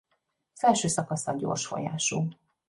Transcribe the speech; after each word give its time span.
Felső 0.53 0.87
szakasza 0.87 1.35
gyors 1.35 1.65
folyású. 1.65 2.27